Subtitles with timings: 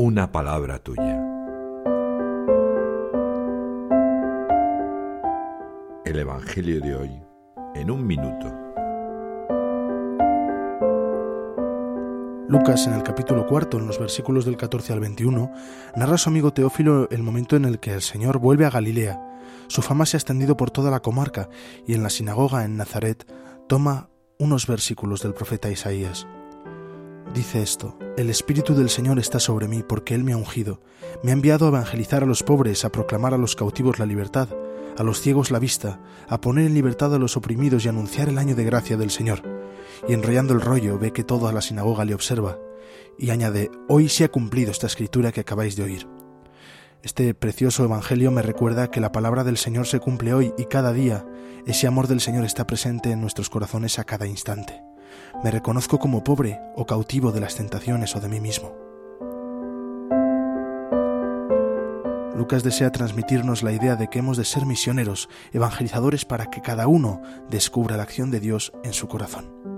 [0.00, 1.22] una palabra tuya.
[6.06, 7.10] El Evangelio de hoy
[7.74, 8.46] en un minuto.
[12.48, 15.52] Lucas en el capítulo cuarto, en los versículos del 14 al 21,
[15.96, 19.20] narra a su amigo Teófilo el momento en el que el Señor vuelve a Galilea.
[19.68, 21.50] Su fama se ha extendido por toda la comarca
[21.86, 23.30] y en la sinagoga en Nazaret
[23.68, 24.08] toma
[24.38, 26.26] unos versículos del profeta Isaías.
[27.34, 30.80] Dice esto, el Espíritu del Señor está sobre mí porque Él me ha ungido,
[31.22, 34.48] me ha enviado a evangelizar a los pobres, a proclamar a los cautivos la libertad,
[34.98, 38.36] a los ciegos la vista, a poner en libertad a los oprimidos y anunciar el
[38.36, 39.42] año de gracia del Señor.
[40.08, 42.58] Y enrollando el rollo ve que toda la sinagoga le observa,
[43.16, 46.08] y añade, hoy se ha cumplido esta escritura que acabáis de oír.
[47.04, 50.92] Este precioso Evangelio me recuerda que la palabra del Señor se cumple hoy y cada
[50.92, 51.24] día
[51.64, 54.89] ese amor del Señor está presente en nuestros corazones a cada instante
[55.42, 58.74] me reconozco como pobre o cautivo de las tentaciones o de mí mismo.
[62.36, 66.86] Lucas desea transmitirnos la idea de que hemos de ser misioneros, evangelizadores para que cada
[66.86, 69.69] uno descubra la acción de Dios en su corazón.